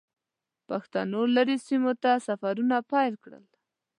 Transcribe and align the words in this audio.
پښتنو 0.67 1.21
لرې 1.35 1.57
سیمو 1.67 1.93
ته 2.03 2.11
سفرونه 2.27 2.77
پیل 2.91 3.13
کړل. 3.23 3.45